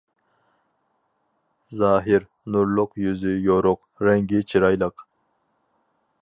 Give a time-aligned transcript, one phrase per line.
[1.79, 5.07] زاھىر: نۇرلۇق، يۈزى يورۇق، رەڭگى چىرايلىق.